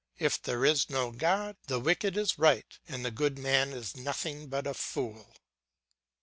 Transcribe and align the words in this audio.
If 0.17 0.41
there 0.41 0.65
is 0.65 0.89
no 0.89 1.11
God, 1.11 1.57
the 1.67 1.79
wicked 1.79 2.17
is 2.17 2.39
right 2.39 2.65
and 2.87 3.05
the 3.05 3.11
good 3.11 3.37
man 3.37 3.71
is 3.71 3.95
nothing 3.95 4.47
but 4.47 4.65
a 4.65 4.73
fool. 4.73 5.35